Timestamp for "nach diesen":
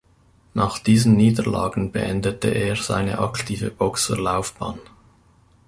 0.55-1.15